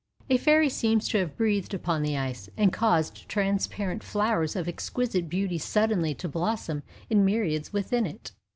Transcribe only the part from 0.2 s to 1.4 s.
'A fairy seems to have